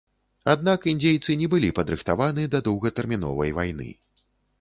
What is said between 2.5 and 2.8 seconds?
да